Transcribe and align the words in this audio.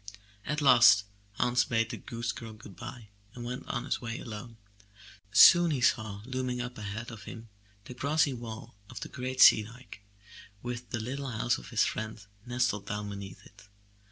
At 0.47 0.61
last 0.61 1.03
Hans 1.33 1.63
bade 1.65 1.91
the 1.91 1.97
goose 1.97 2.31
girl 2.31 2.53
good 2.53 2.75
bye 2.75 3.09
and 3.35 3.45
went 3.45 3.67
on 3.67 3.85
his 3.85 4.01
way 4.01 4.17
alone. 4.17 4.57
Soon 5.31 5.69
he 5.69 5.79
saw 5.79 6.23
looming 6.25 6.59
up 6.59 6.75
ahead 6.79 7.11
of 7.11 7.25
him 7.25 7.49
the 7.85 7.93
grassy 7.93 8.33
wall 8.33 8.73
of 8.89 9.01
the 9.01 9.09
great 9.09 9.41
sea 9.41 9.61
dike, 9.61 10.01
with 10.63 10.89
the 10.89 10.99
little 10.99 11.29
house 11.29 11.59
of 11.59 11.69
his 11.69 11.85
friend 11.85 12.25
nestled 12.47 12.87
down 12.87 13.09
beneath 13.11 13.45
it. 13.45 13.67